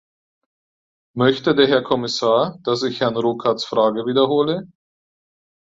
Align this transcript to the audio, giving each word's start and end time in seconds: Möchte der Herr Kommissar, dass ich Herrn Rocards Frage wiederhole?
Möchte 1.15 1.53
der 1.53 1.67
Herr 1.67 1.83
Kommissar, 1.83 2.57
dass 2.63 2.81
ich 2.81 3.01
Herrn 3.01 3.17
Rocards 3.17 3.65
Frage 3.65 4.07
wiederhole? 4.07 4.67